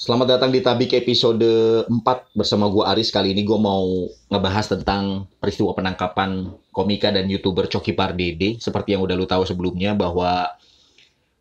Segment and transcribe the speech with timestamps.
[0.00, 1.44] Selamat datang di Tabik episode
[1.84, 1.92] 4
[2.32, 3.12] bersama gue Aris.
[3.12, 3.84] Kali ini gue mau
[4.32, 8.56] ngebahas tentang peristiwa penangkapan komika dan youtuber Coki Pardede.
[8.56, 10.56] Seperti yang udah lu tahu sebelumnya bahwa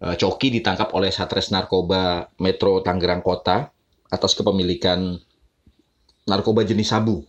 [0.03, 3.71] uh, Coki ditangkap oleh Satres Narkoba Metro Tangerang Kota
[4.11, 5.15] atas kepemilikan
[6.27, 7.23] narkoba jenis sabu.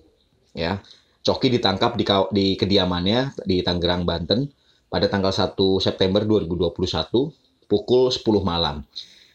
[0.51, 0.83] Ya,
[1.23, 2.03] Coki ditangkap di,
[2.35, 4.51] di kediamannya di Tangerang, Banten
[4.91, 8.83] pada tanggal 1 September 2021 pukul 10 malam.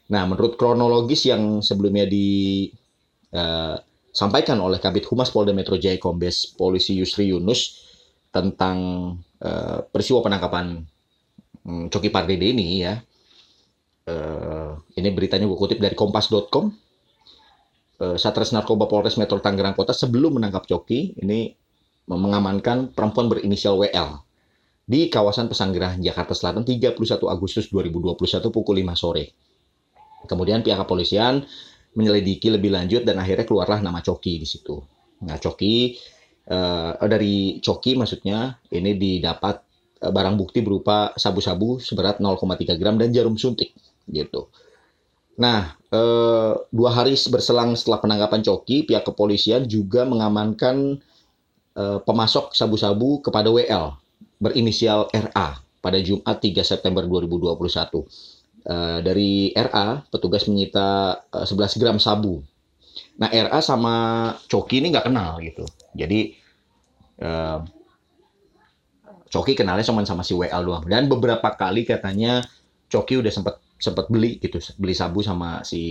[0.05, 6.93] Nah, menurut kronologis yang sebelumnya disampaikan uh, oleh Kabit Humas Polda Metro Jaya Kombes Polisi
[6.93, 7.89] Yusri Yunus
[8.29, 8.77] tentang
[9.41, 10.85] uh, peristiwa penangkapan
[11.65, 13.01] um, Coki Pardede ini ya.
[14.05, 16.69] Uh, ini beritanya gue kutip dari kompas.com.
[17.95, 21.49] Uh, Satres Narkoba Polres Metro Tangerang Kota sebelum menangkap Coki ini
[22.05, 24.21] mengamankan perempuan berinisial WL
[24.85, 26.93] di kawasan Pesanggerahan Jakarta Selatan 31
[27.25, 29.44] Agustus 2021 pukul 5 sore.
[30.25, 31.45] Kemudian pihak kepolisian
[31.95, 34.77] menyelidiki lebih lanjut dan akhirnya keluarlah nama Coki di situ.
[35.23, 35.95] Nah, Coki
[36.51, 39.55] uh, dari Coki maksudnya ini didapat
[40.03, 43.71] uh, barang bukti berupa sabu-sabu seberat 0,3 gram dan jarum suntik
[44.11, 44.51] gitu.
[45.35, 50.99] Nah, uh, dua hari berselang setelah penangkapan Coki, pihak kepolisian juga mengamankan
[51.75, 53.99] uh, pemasok sabu-sabu kepada WL
[54.39, 58.34] berinisial RA pada Jumat 3 September 2021.
[58.65, 62.41] Uh, dari RA, petugas menyita uh, eh, 11 gram sabu.
[63.21, 63.93] Nah, RA sama
[64.49, 65.69] Coki ini nggak kenal gitu.
[65.93, 66.33] Jadi,
[67.21, 67.61] uh,
[69.29, 70.81] Coki kenalnya cuma sama si WL doang.
[70.89, 72.41] Dan beberapa kali katanya
[72.89, 75.83] Coki udah sempat sempat beli gitu, beli sabu sama si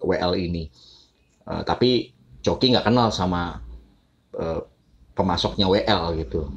[0.00, 0.72] WL ini.
[1.44, 3.60] Uh, tapi Coki nggak kenal sama
[4.40, 4.64] uh,
[5.12, 6.48] pemasoknya WL gitu.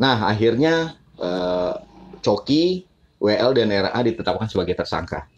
[0.00, 1.76] Nah, akhirnya uh,
[2.24, 2.89] Coki
[3.20, 5.28] WL dan RA ditetapkan sebagai tersangka.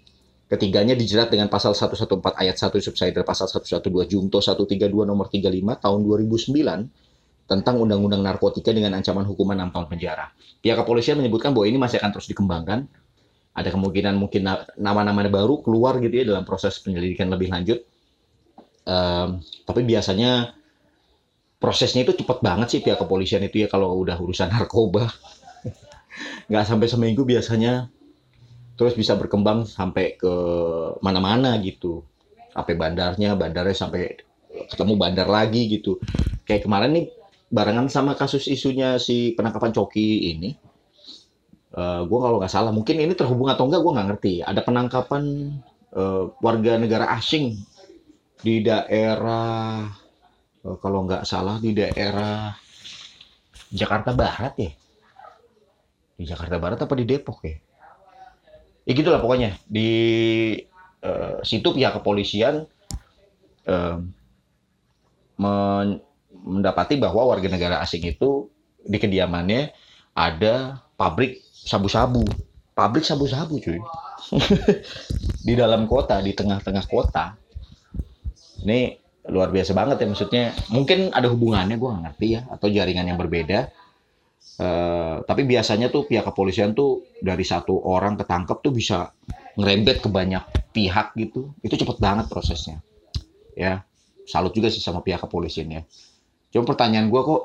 [0.47, 5.49] Ketiganya dijerat dengan pasal 114 ayat 1 subsider pasal 112 Jungto 132 nomor 35
[5.81, 10.27] tahun 2009 tentang Undang-Undang Narkotika dengan ancaman hukuman 6 tahun penjara.
[10.63, 12.87] Pihak kepolisian menyebutkan bahwa ini masih akan terus dikembangkan.
[13.53, 14.49] Ada kemungkinan mungkin
[14.81, 17.85] nama-nama baru keluar gitu ya dalam proses penyelidikan lebih lanjut.
[18.85, 20.53] Um, tapi biasanya
[21.63, 25.07] prosesnya itu cepat banget sih pihak kepolisian itu ya kalau udah urusan narkoba
[26.49, 27.89] nggak sampai seminggu biasanya
[28.77, 30.35] terus bisa berkembang sampai ke
[31.05, 32.03] mana-mana gitu.
[32.53, 34.17] Sampai bandarnya bandarnya sampai
[34.69, 35.97] ketemu bandar lagi gitu.
[36.45, 37.07] Kayak kemarin nih
[37.53, 40.51] barengan sama kasus isunya si penangkapan Coki ini
[41.77, 44.35] uh, eh, gue kalau nggak salah mungkin ini terhubung atau enggak gue nggak ngerti.
[44.45, 45.23] Ada penangkapan
[45.97, 47.57] uh, warga negara asing
[48.43, 49.87] di daerah
[50.65, 52.53] uh, kalau nggak salah di daerah
[53.73, 54.73] Jakarta Barat ya
[56.17, 57.57] di Jakarta Barat apa di Depok ya?
[58.87, 59.57] Ya gitulah pokoknya.
[59.67, 59.91] Di
[61.03, 62.67] uh, situ pihak kepolisian
[63.67, 63.97] uh,
[65.39, 66.03] men
[66.43, 68.51] mendapati bahwa warga negara asing itu
[68.83, 69.71] di kediamannya
[70.19, 72.27] ada pabrik sabu-sabu.
[72.75, 73.79] Pabrik sabu-sabu cuy.
[75.47, 77.37] Di dalam kota di tengah-tengah kota.
[78.63, 78.97] Ini
[79.29, 80.45] luar biasa banget ya maksudnya.
[80.73, 83.71] Mungkin ada hubungannya gue ngerti ya atau jaringan yang berbeda
[84.61, 89.09] Uh, tapi biasanya tuh pihak kepolisian tuh dari satu orang ketangkep tuh bisa
[89.57, 91.57] ngerembet ke banyak pihak gitu.
[91.65, 92.85] Itu cepet banget prosesnya.
[93.57, 93.85] Ya,
[94.29, 95.83] salut juga sih sama pihak kepolisian ya.
[96.53, 97.43] Cuma pertanyaan gue kok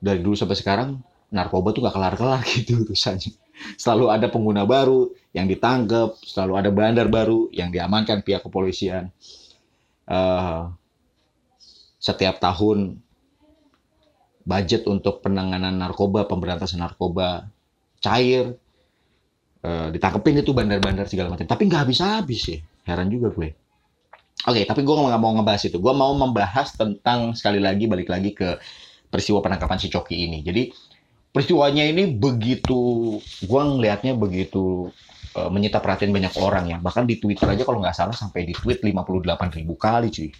[0.00, 0.88] dari dulu sampai sekarang
[1.30, 3.32] narkoba tuh gak kelar-kelar gitu urusannya.
[3.76, 9.12] Selalu ada pengguna baru yang ditangkap, selalu ada bandar baru yang diamankan pihak kepolisian.
[10.08, 10.72] Uh,
[12.00, 12.98] setiap tahun
[14.44, 17.48] budget untuk penanganan narkoba, pemberantasan narkoba
[18.00, 18.56] cair,
[19.64, 21.44] uh, ditangkepin itu bandar-bandar segala macam.
[21.44, 22.58] Tapi nggak habis-habis sih,
[22.88, 23.52] heran juga gue.
[24.48, 25.76] Oke, tapi gue nggak mau ngebahas itu.
[25.76, 28.56] Gue mau membahas tentang sekali lagi balik lagi ke
[29.12, 30.40] peristiwa penangkapan si Coki ini.
[30.40, 30.72] Jadi
[31.28, 34.88] peristiwanya ini begitu, gue ngelihatnya begitu
[35.36, 36.78] uh, menyita perhatian banyak orang ya.
[36.80, 40.32] Bahkan di Twitter aja kalau nggak salah sampai di tweet 58 ribu kali cuy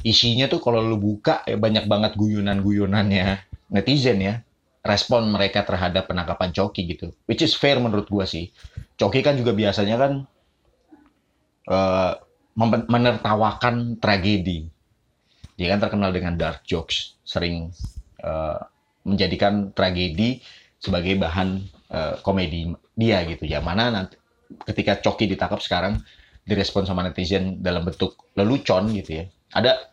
[0.00, 4.34] isinya tuh kalau lu buka ya banyak banget guyonan-guyonannya netizen ya
[4.80, 7.12] respon mereka terhadap penangkapan Coki gitu.
[7.28, 8.48] Which is fair menurut gua sih.
[8.96, 10.12] Coki kan juga biasanya kan
[11.68, 12.12] uh,
[12.88, 14.68] menertawakan tragedi.
[15.60, 17.68] Dia kan terkenal dengan dark jokes sering
[18.24, 18.56] uh,
[19.04, 20.40] menjadikan tragedi
[20.80, 21.60] sebagai bahan
[21.92, 23.44] uh, komedi dia gitu.
[23.44, 24.16] Ya mana nanti
[24.64, 26.00] ketika Coki ditangkap sekarang
[26.48, 29.90] direspon sama netizen dalam bentuk lelucon gitu ya ada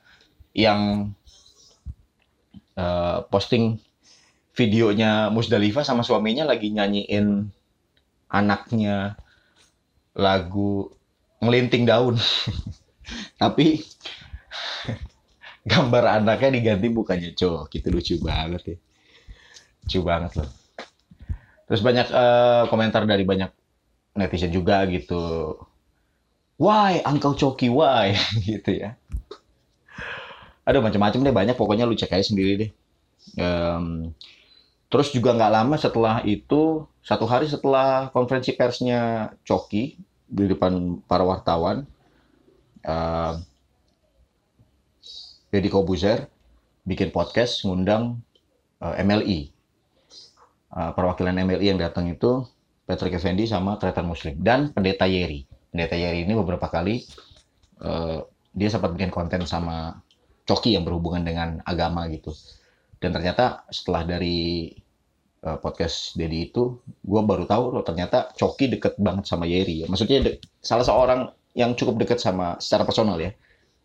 [0.53, 1.11] yang
[2.77, 3.81] uh, posting
[4.57, 7.53] videonya Musdalifah sama suaminya lagi nyanyiin
[8.33, 9.17] anaknya
[10.17, 10.89] lagu
[11.41, 12.17] ngelinting daun.
[13.41, 13.77] Tapi
[15.71, 17.69] gambar anaknya diganti bukannya cowok.
[17.69, 18.77] Gitu lucu banget ya.
[19.85, 20.49] Lucu banget loh.
[21.67, 23.51] Terus banyak uh, komentar dari banyak
[24.17, 25.53] netizen juga gitu.
[26.57, 28.17] Why Uncle Choki why
[28.49, 28.97] gitu ya.
[30.67, 32.71] Aduh macam-macam deh banyak pokoknya lu cek aja sendiri deh.
[33.39, 34.11] Um,
[34.91, 39.95] terus juga nggak lama setelah itu satu hari setelah konferensi persnya Coki
[40.27, 41.87] di depan para wartawan,
[42.83, 43.39] uh,
[45.47, 46.27] Deddy Kobuzer
[46.83, 48.19] bikin podcast ngundang
[48.83, 49.55] uh, MLI
[50.75, 52.43] uh, perwakilan MLI yang datang itu
[52.83, 55.47] Patrick Effendi sama Tretan Muslim dan Pendeta Yeri.
[55.71, 57.03] Pendeta Yeri ini beberapa kali
[57.83, 59.99] uh, dia sempat bikin konten sama
[60.47, 62.31] Coki yang berhubungan dengan agama gitu.
[62.97, 64.71] Dan ternyata setelah dari
[65.43, 69.83] uh, podcast Dedi itu, gue baru tahu loh ternyata Coki deket banget sama Yeri.
[69.85, 71.21] Maksudnya salah seorang
[71.53, 73.33] yang cukup deket sama secara personal ya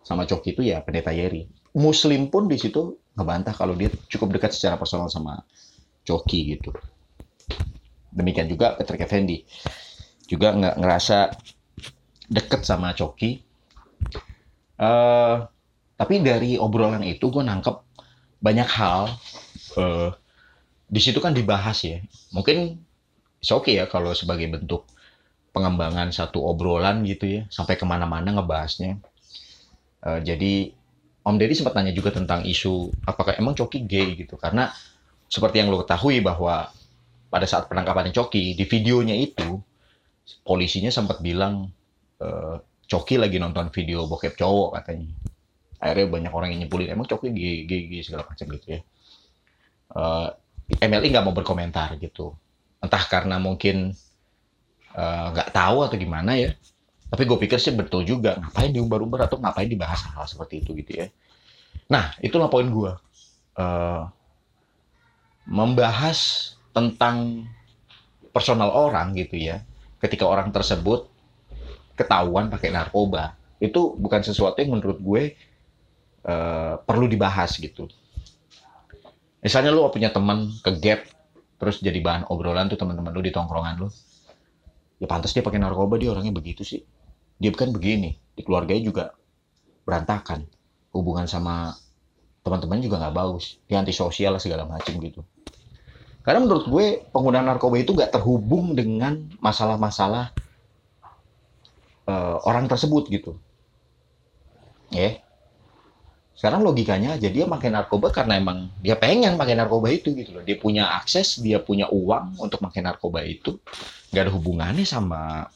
[0.03, 1.47] sama Coki itu ya Pendeta Yeri.
[1.73, 5.41] Muslim pun di situ ngebantah kalau dia cukup dekat secara personal sama
[6.05, 6.70] Coki gitu.
[8.12, 9.41] Demikian juga Patrick Effendi
[10.29, 11.19] juga nggak ngerasa
[12.29, 13.41] deket sama Coki.
[14.76, 15.47] Uh,
[16.03, 17.79] tapi dari obrolan itu gue nangkep
[18.43, 19.15] banyak hal.
[19.79, 20.11] Uh,
[20.91, 22.03] di situ kan dibahas ya.
[22.35, 22.75] Mungkin
[23.39, 24.83] oke okay ya kalau sebagai bentuk
[25.55, 28.99] pengembangan satu obrolan gitu ya, sampai ke mana-mana ngebahasnya.
[30.03, 30.75] Uh, jadi
[31.23, 34.75] Om Deddy sempat tanya juga tentang isu apakah emang Coki gay gitu, karena
[35.31, 36.67] seperti yang lo ketahui bahwa
[37.31, 39.63] pada saat penangkapan Coki di videonya itu
[40.43, 41.71] polisinya sempat bilang
[42.19, 42.27] e,
[42.91, 45.15] Coki lagi nonton video bokep cowok katanya.
[45.82, 47.34] Akhirnya banyak orang yang nyebulin emang Coki
[47.67, 48.81] gay segala macam gitu ya.
[49.90, 50.31] Uh,
[50.79, 52.38] eh, MLI nggak mau berkomentar gitu.
[52.79, 53.90] Entah karena mungkin
[54.94, 56.55] eh, nggak uh, tahu atau gimana ya.
[57.11, 60.70] Tapi gue pikir sih betul juga ngapain diumbar-umbar atau ngapain dibahas hal, hal seperti itu
[60.79, 61.06] gitu ya.
[61.90, 62.93] Nah itulah poin gue.
[63.58, 64.06] Uh,
[65.43, 67.44] membahas tentang
[68.31, 69.61] personal orang gitu ya,
[69.99, 71.11] ketika orang tersebut
[71.99, 75.23] ketahuan pakai narkoba, itu bukan sesuatu yang menurut gue
[76.27, 77.87] uh, perlu dibahas gitu.
[79.43, 81.03] Misalnya lu punya teman ke gap,
[81.59, 83.89] terus jadi bahan obrolan tuh teman-teman lu di tongkrongan lu.
[85.03, 86.87] Ya pantas dia pakai narkoba, dia orangnya begitu sih.
[87.43, 89.05] Dia bukan begini, di keluarganya juga
[89.83, 90.47] berantakan.
[90.95, 91.75] Hubungan sama
[92.43, 95.23] teman-teman juga nggak bagus dia antisosial segala macam gitu
[96.23, 100.35] karena menurut gue penggunaan narkoba itu nggak terhubung dengan masalah-masalah
[102.07, 103.33] uh, orang tersebut gitu
[104.91, 105.13] ya yeah.
[106.32, 110.43] Sekarang logikanya aja dia pakai narkoba karena emang dia pengen pakai narkoba itu gitu loh.
[110.43, 113.61] Dia punya akses dia punya uang untuk pakai narkoba itu.
[114.11, 115.46] Nggak ada hubungannya sama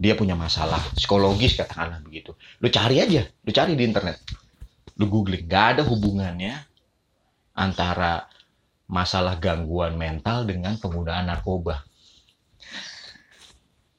[0.00, 2.36] dia punya masalah psikologis katakanlah begitu.
[2.60, 4.20] Lu cari aja lu cari di internet.
[5.00, 5.48] Lu googling.
[5.48, 6.54] Nggak ada hubungannya
[7.56, 8.28] antara
[8.84, 11.82] masalah gangguan mental dengan penggunaan narkoba.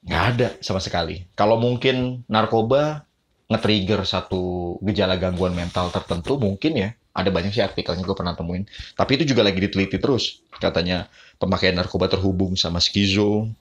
[0.06, 1.26] Nggak ada sama sekali.
[1.34, 3.10] Kalau mungkin narkoba
[3.52, 6.90] nge-trigger satu gejala gangguan mental tertentu mungkin ya.
[7.12, 8.64] Ada banyak sih artikelnya gue pernah temuin.
[8.96, 10.40] Tapi itu juga lagi diteliti terus.
[10.56, 13.52] Katanya pemakaian narkoba terhubung sama skizo.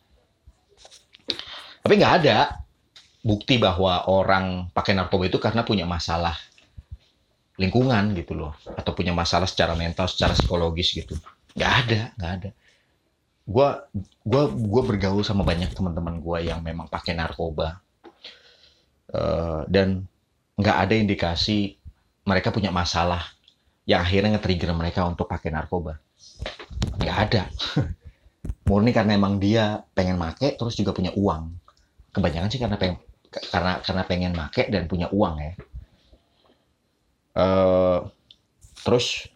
[1.83, 2.63] Tapi nggak ada
[3.27, 6.39] bukti bahwa orang pakai narkoba itu karena punya masalah
[7.59, 8.55] lingkungan gitu loh.
[8.79, 11.19] Atau punya masalah secara mental secara psikologis gitu.
[11.59, 12.51] Nggak ada nggak ada.
[13.51, 13.69] Gue
[14.23, 17.83] gua gua bergaul sama banyak teman-teman gue yang memang pakai narkoba
[19.15, 20.07] uh, dan
[20.61, 21.79] nggak ada indikasi
[22.27, 23.25] mereka punya masalah
[23.89, 25.99] yang akhirnya nge-trigger mereka untuk pakai narkoba.
[27.01, 27.43] Nggak ada.
[28.69, 31.51] Murni karena emang dia pengen make terus juga punya uang.
[32.15, 33.03] Kebanyakan sih karena pengen
[33.51, 35.53] karena karena pengen make dan punya uang ya.
[37.31, 37.99] Uh,
[38.87, 39.27] terus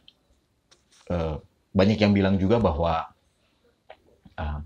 [1.10, 1.40] uh,
[1.74, 3.10] banyak yang bilang juga bahwa
[4.38, 4.58] uh,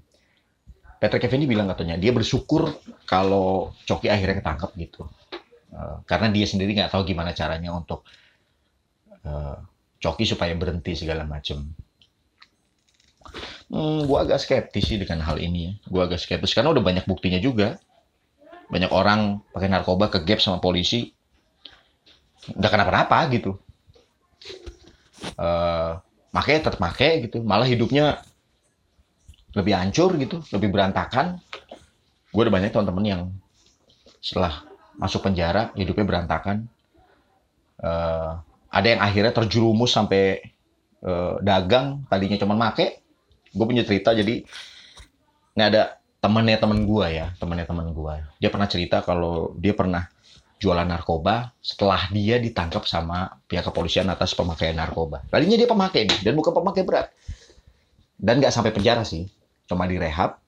[0.98, 2.70] Patrick Effendi bilang katanya dia bersyukur
[3.06, 5.02] kalau Coki akhirnya ketangkep gitu
[5.74, 8.02] uh, karena dia sendiri nggak tahu gimana caranya untuk
[9.24, 9.58] uh,
[9.98, 11.74] Coki supaya berhenti segala macam.
[13.68, 15.72] Hmm, gue agak skeptis sih dengan hal ini ya.
[15.90, 17.82] Gue agak skeptis karena udah banyak buktinya juga.
[18.70, 21.10] Banyak orang pakai narkoba ke gap sama polisi,
[22.56, 23.58] udah kenapa-napa gitu
[25.36, 26.00] uh,
[26.32, 28.22] make tetap make gitu malah hidupnya
[29.58, 31.42] lebih hancur gitu lebih berantakan
[32.30, 33.22] gue udah banyak teman-teman yang
[34.22, 34.62] setelah
[34.94, 36.70] masuk penjara hidupnya berantakan
[37.82, 38.38] uh,
[38.70, 40.38] ada yang akhirnya terjerumus sampai
[41.02, 43.02] uh, dagang tadinya cuma make
[43.50, 44.46] gue punya cerita jadi
[45.58, 48.14] ini ada temennya temen gue ya, temennya temen gue.
[48.38, 50.06] Dia pernah cerita kalau dia pernah
[50.58, 55.22] jualan narkoba setelah dia ditangkap sama pihak kepolisian atas pemakaian narkoba.
[55.30, 57.10] Tadinya dia pemakai dan bukan pemakai berat.
[58.18, 59.30] Dan nggak sampai penjara sih,
[59.68, 60.40] cuma direhab.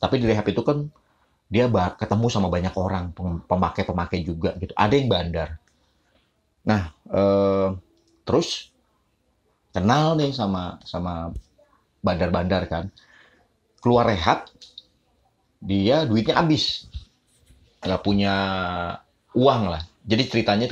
[0.00, 0.88] Tapi di rehab itu kan
[1.50, 1.66] dia
[1.98, 3.10] ketemu sama banyak orang,
[3.48, 4.70] pemakai-pemakai juga gitu.
[4.76, 5.58] Ada yang bandar.
[6.62, 7.68] Nah, eh,
[8.22, 8.70] terus
[9.74, 11.34] kenal nih sama sama
[12.04, 12.84] bandar-bandar kan.
[13.80, 14.46] Keluar rehab,
[15.60, 16.86] dia duitnya habis
[17.80, 18.34] nggak punya
[19.32, 19.82] uang lah.
[20.04, 20.66] Jadi ceritanya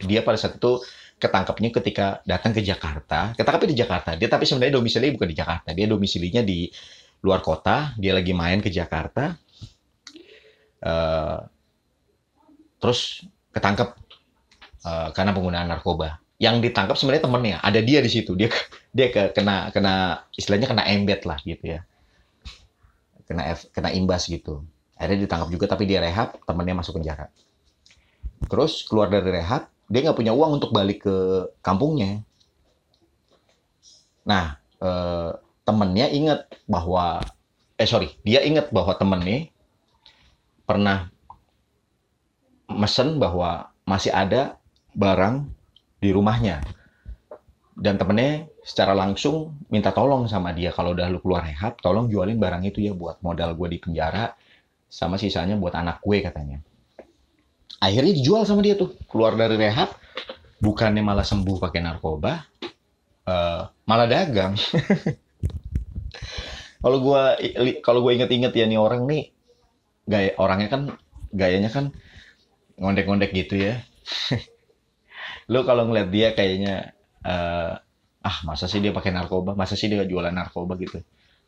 [0.00, 0.80] dia pada saat itu
[1.24, 3.32] ketangkapnya ketika datang ke Jakarta.
[3.32, 4.10] Ketangkapnya di Jakarta.
[4.20, 5.72] Dia tapi sebenarnya domisili bukan di Jakarta.
[5.72, 6.68] Dia domisilinya di
[7.24, 7.96] luar kota.
[7.96, 9.32] Dia lagi main ke Jakarta.
[10.84, 11.40] Uh,
[12.76, 13.24] terus
[13.56, 13.96] ketangkap
[14.84, 16.20] uh, karena penggunaan narkoba.
[16.36, 17.56] Yang ditangkap sebenarnya temennya.
[17.64, 18.36] Ada dia di situ.
[18.36, 18.52] Dia
[18.96, 21.80] dia ke, kena kena istilahnya kena embed lah gitu ya.
[23.24, 24.60] Kena kena imbas gitu
[24.98, 27.26] akhirnya ditangkap juga tapi dia rehab temennya masuk penjara
[28.46, 31.16] terus keluar dari rehab dia nggak punya uang untuk balik ke
[31.60, 32.24] kampungnya.
[34.24, 35.30] Nah eh,
[35.64, 37.20] temennya ingat bahwa
[37.76, 39.48] eh sorry dia ingat bahwa temennya
[40.64, 41.12] pernah
[42.72, 44.56] mesen bahwa masih ada
[44.96, 45.44] barang
[46.00, 46.64] di rumahnya.
[47.74, 50.70] Dan temennya secara langsung minta tolong sama dia.
[50.70, 54.32] Kalau udah lu keluar rehab tolong jualin barang itu ya buat modal gue di penjara
[54.86, 56.62] sama sisanya buat anak gue katanya.
[57.82, 59.90] Akhirnya dijual sama dia tuh, keluar dari rehab,
[60.62, 62.32] bukannya malah sembuh pakai narkoba,
[63.28, 64.54] uh, malah dagang.
[66.84, 67.22] kalau gue
[67.80, 69.32] kalau gue inget-inget ya nih orang nih
[70.04, 70.82] gaya orangnya kan
[71.32, 71.96] gayanya kan
[72.76, 73.80] ngondek-ngondek gitu ya.
[75.52, 77.76] Lo kalau ngeliat dia kayaknya uh,
[78.24, 81.00] ah masa sih dia pakai narkoba, masa sih dia jualan narkoba gitu.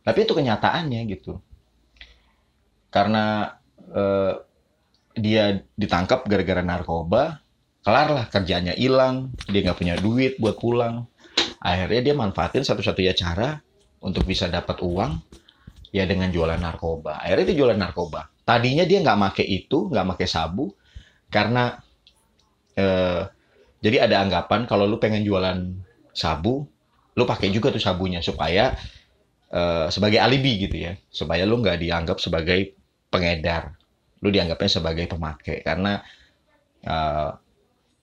[0.05, 1.41] Tapi itu kenyataannya gitu
[2.97, 3.53] karena
[3.93, 4.33] uh,
[5.17, 7.41] dia ditangkap gara-gara narkoba,
[7.81, 11.09] kelar lah kerjanya hilang, dia nggak punya duit buat pulang.
[11.59, 13.59] Akhirnya dia manfaatin satu-satunya cara
[14.05, 15.19] untuk bisa dapat uang
[15.91, 17.25] ya dengan jualan narkoba.
[17.25, 18.29] Akhirnya dia jualan narkoba.
[18.47, 20.71] Tadinya dia nggak make itu, nggak make sabu,
[21.33, 21.81] karena
[22.79, 23.27] eh,
[23.83, 25.59] jadi ada anggapan kalau lu pengen jualan
[26.17, 26.65] sabu,
[27.17, 28.73] lu pakai juga tuh sabunya supaya
[29.53, 32.77] uh, sebagai alibi gitu ya, supaya lu nggak dianggap sebagai
[33.13, 33.76] pengedar,
[34.27, 36.03] lu dianggapnya sebagai pemakai karena
[36.83, 37.31] uh,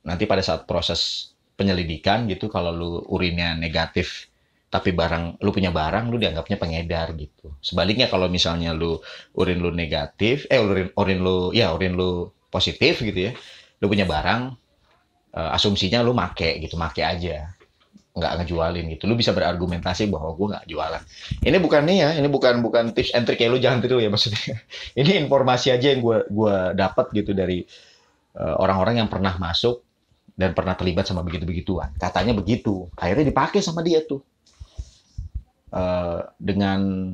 [0.08, 4.32] nanti pada saat proses penyelidikan gitu kalau lu urinnya negatif
[4.72, 7.54] tapi barang lu punya barang lu dianggapnya pengedar gitu.
[7.62, 8.98] Sebaliknya kalau misalnya lu
[9.38, 13.32] urin lu negatif, eh urin urin lu ya urin lu positif gitu ya.
[13.78, 14.50] Lu punya barang
[15.38, 17.54] uh, asumsinya lu make gitu, make aja
[18.14, 19.10] nggak ngejualin gitu.
[19.10, 21.02] Lu bisa berargumentasi bahwa gue nggak jualan.
[21.42, 24.14] Ini bukan nih ya, ini bukan bukan tips and trick ya lu jangan tiru ya
[24.14, 24.62] maksudnya.
[25.02, 27.66] ini informasi aja yang gue gua dapat gitu dari
[28.38, 29.82] eh, orang-orang uh, yang pernah masuk
[30.38, 31.98] dan pernah terlibat sama begitu-begituan.
[31.98, 32.90] Katanya begitu.
[32.94, 34.22] Akhirnya dipakai sama dia tuh.
[35.74, 37.10] Uh, dengan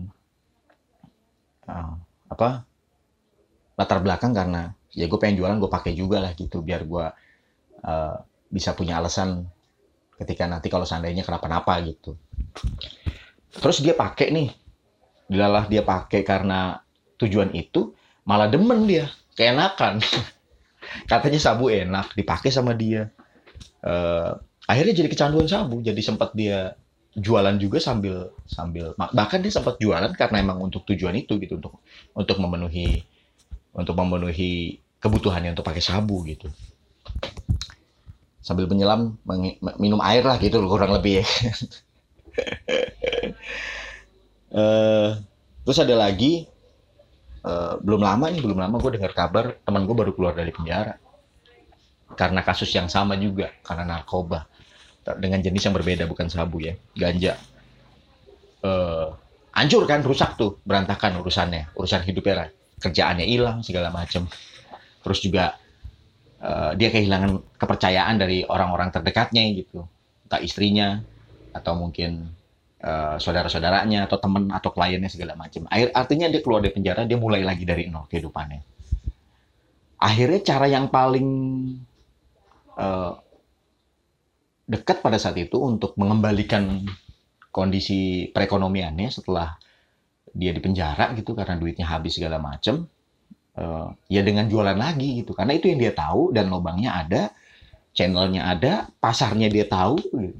[1.63, 1.95] uh,
[2.27, 2.67] apa
[3.79, 7.05] latar belakang karena ya gue pengen jualan gue pakai juga lah gitu biar gue
[7.87, 8.15] uh,
[8.51, 9.47] bisa punya alasan
[10.19, 12.19] ketika nanti kalau seandainya kenapa-napa gitu.
[13.55, 14.49] Terus dia pakai nih,
[15.31, 16.83] dilalah dia pakai karena
[17.15, 17.95] tujuan itu,
[18.27, 19.07] malah demen dia,
[19.39, 20.03] keenakan.
[21.11, 23.07] Katanya sabu enak, dipakai sama dia.
[23.79, 24.35] Uh,
[24.67, 26.75] akhirnya jadi kecanduan sabu, jadi sempat dia
[27.17, 31.81] jualan juga sambil sambil bahkan dia sempat jualan karena emang untuk tujuan itu gitu untuk
[32.13, 33.01] untuk memenuhi
[33.73, 36.53] untuk memenuhi kebutuhannya untuk pakai sabu gitu
[38.49, 39.13] sambil menyelam
[39.77, 41.21] minum air lah gitu kurang lebih.
[41.21, 41.25] Ya.
[44.57, 45.09] uh,
[45.61, 46.49] terus ada lagi
[47.45, 50.97] uh, belum lama nih belum lama gue dengar kabar teman gue baru keluar dari penjara.
[52.17, 54.49] Karena kasus yang sama juga karena narkoba.
[55.21, 57.37] Dengan jenis yang berbeda bukan sabu ya ganja.
[58.65, 59.13] Uh,
[59.53, 62.47] hancur kan rusak tuh berantakan urusannya urusan hidupnya
[62.79, 64.23] kerjaannya hilang segala macam
[65.03, 65.58] terus juga
[66.43, 69.85] uh, dia kehilangan kepercayaan dari orang-orang terdekatnya gitu,
[70.27, 70.99] entah istrinya
[71.51, 72.31] atau mungkin
[72.83, 75.67] uh, saudara-saudaranya atau teman atau kliennya segala macam.
[75.71, 78.61] Artinya dia keluar dari penjara, dia mulai lagi dari nol kehidupannya.
[79.99, 81.27] Akhirnya cara yang paling
[82.79, 83.11] uh,
[84.69, 86.85] dekat pada saat itu untuk mengembalikan
[87.49, 89.57] kondisi perekonomiannya setelah
[90.29, 92.85] dia di penjara gitu karena duitnya habis segala macam
[93.59, 97.35] uh, ya dengan jualan lagi gitu karena itu yang dia tahu dan lubangnya ada
[97.91, 100.39] channelnya ada pasarnya dia tahu gitu.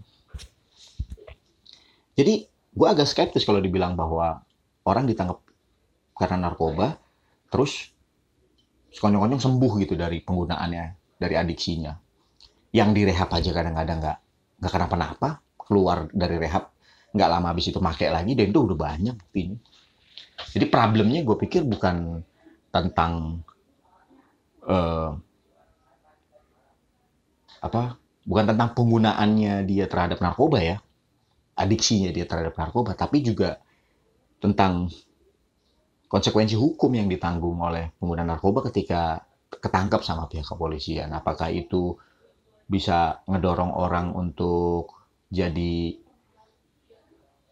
[2.16, 4.40] jadi gue agak skeptis kalau dibilang bahwa
[4.88, 5.44] orang ditangkap
[6.20, 7.00] karena narkoba,
[7.48, 7.96] terus
[8.92, 11.96] sekonyong-konyong sembuh gitu dari penggunaannya, dari adiksinya.
[12.76, 14.18] Yang direhab aja kadang-kadang nggak
[14.60, 16.76] nggak kenapa-napa, keluar dari rehab
[17.16, 19.58] nggak lama habis itu make lagi dan itu udah banyak buktinya.
[20.52, 22.22] Jadi problemnya gue pikir bukan
[22.70, 23.44] tentang
[24.66, 25.18] uh,
[27.60, 30.78] apa bukan tentang penggunaannya dia terhadap narkoba ya
[31.60, 33.60] adiksinya dia terhadap narkoba tapi juga
[34.40, 34.88] tentang
[36.10, 41.14] konsekuensi hukum yang ditanggung oleh pengguna narkoba ketika ketangkap sama pihak kepolisian.
[41.14, 41.98] Apakah itu
[42.66, 44.94] bisa ngedorong orang untuk
[45.30, 45.98] jadi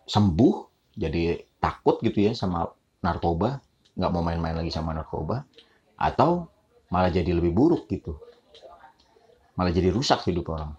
[0.06, 0.56] sembuh
[0.98, 2.66] jadi takut gitu ya sama
[3.02, 3.62] narkoba
[3.98, 5.42] nggak mau main-main lagi sama narkoba
[5.98, 6.46] atau
[6.94, 8.16] malah jadi lebih buruk gitu.
[9.58, 10.78] Malah jadi rusak hidup orang.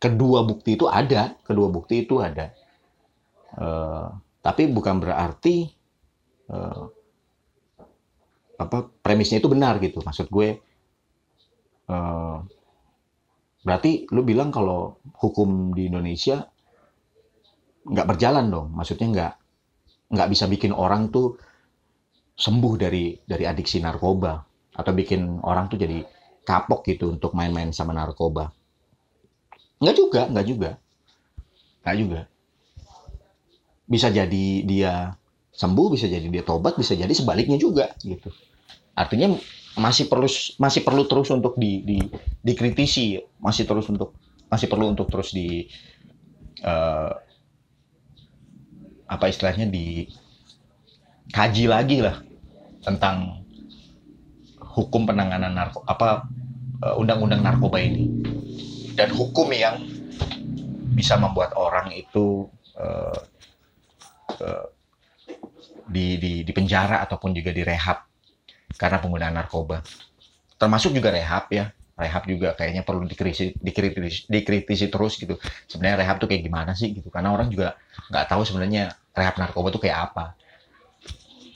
[0.00, 2.52] Kedua bukti itu ada kedua bukti itu ada.
[3.56, 4.08] Uh,
[4.40, 5.68] tapi bukan berarti
[6.48, 6.88] uh,
[8.56, 10.00] apa premisnya itu benar gitu.
[10.00, 10.48] Maksud gue
[11.92, 12.38] uh,
[13.60, 16.40] berarti lu bilang kalau hukum di Indonesia
[17.84, 18.72] nggak berjalan dong.
[18.72, 19.32] Maksudnya nggak
[20.16, 21.36] nggak bisa bikin orang tuh
[22.36, 24.36] sembuh dari dari adiksi narkoba
[24.76, 26.04] atau bikin orang tuh jadi
[26.44, 28.52] kapok gitu untuk main-main sama narkoba.
[29.80, 30.70] Nggak juga, nggak juga.
[31.82, 32.20] Nggak juga.
[33.88, 35.16] Bisa jadi dia
[35.56, 38.28] sembuh, bisa jadi dia tobat, bisa jadi sebaliknya juga gitu.
[38.92, 39.32] Artinya
[39.76, 40.28] masih perlu
[40.60, 41.98] masih perlu terus untuk di, di
[42.44, 44.12] dikritisi, masih terus untuk
[44.52, 45.66] masih perlu untuk terus di
[46.62, 47.12] uh,
[49.06, 50.10] apa istilahnya di
[51.30, 52.25] kaji lagi lah
[52.86, 53.42] tentang
[54.62, 56.30] hukum penanganan narko apa
[56.86, 58.06] eh, undang-undang narkoba ini.
[58.96, 59.82] Dan hukum yang
[60.96, 62.48] bisa membuat orang itu
[62.80, 63.20] uh,
[64.40, 64.66] uh,
[65.84, 68.08] di, di di penjara ataupun juga direhab
[68.80, 69.84] karena penggunaan narkoba.
[70.56, 71.68] Termasuk juga rehab ya.
[72.00, 75.36] Rehab juga kayaknya perlu dikritisi, dikritisi, dikritisi terus gitu.
[75.68, 77.12] Sebenarnya rehab tuh kayak gimana sih gitu?
[77.12, 77.76] Karena orang juga
[78.08, 80.32] nggak tahu sebenarnya rehab narkoba tuh kayak apa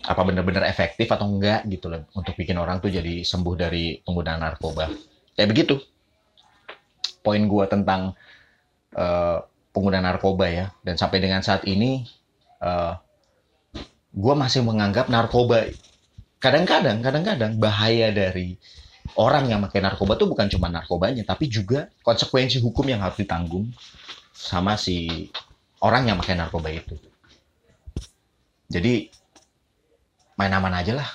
[0.00, 4.40] apa benar-benar efektif atau enggak gitu loh untuk bikin orang tuh jadi sembuh dari penggunaan
[4.40, 4.88] narkoba.
[5.36, 5.74] Kayak begitu.
[7.20, 8.16] Poin gua tentang
[8.96, 9.38] uh,
[9.76, 12.08] pengguna narkoba ya dan sampai dengan saat ini
[12.64, 12.96] uh,
[14.16, 15.68] gua masih menganggap narkoba
[16.40, 18.56] kadang-kadang kadang-kadang bahaya dari
[19.20, 23.68] orang yang pakai narkoba tuh bukan cuma narkobanya tapi juga konsekuensi hukum yang harus ditanggung
[24.32, 25.28] sama si
[25.84, 26.96] orang yang pakai narkoba itu.
[28.70, 29.19] Jadi
[30.40, 31.08] main aman aja lah.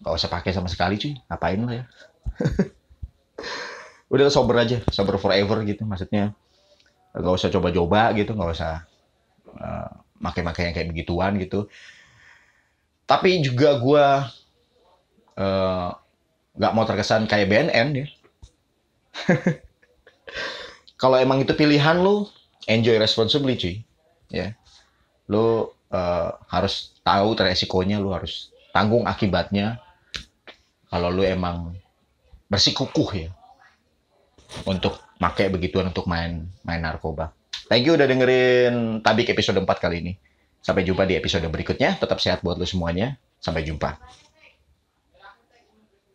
[0.00, 1.12] Nggak usah pakai sama sekali cuy.
[1.28, 1.84] Ngapain lah ya?
[4.12, 6.32] Udah sober aja sober forever gitu maksudnya.
[7.12, 8.88] Nggak usah coba-coba gitu nggak usah
[9.60, 11.68] uh, makai-makai yang kayak begituan gitu.
[13.04, 14.06] Tapi juga gue
[15.36, 15.88] uh,
[16.56, 18.06] nggak mau terkesan kayak BNN ya.
[21.02, 22.24] Kalau emang itu pilihan lu
[22.64, 23.76] enjoy responsibly cuy.
[24.32, 24.56] Ya.
[25.28, 29.78] Lu uh, harus tahu resikonya lu harus tanggung akibatnya
[30.88, 31.76] kalau lu emang
[32.48, 33.30] bersikukuh ya
[34.68, 37.32] untuk pakai begituan untuk main main narkoba.
[37.70, 40.12] Thank you udah dengerin Tabik episode 4 kali ini.
[40.60, 41.96] Sampai jumpa di episode berikutnya.
[41.96, 43.16] Tetap sehat buat lu semuanya.
[43.40, 43.96] Sampai jumpa.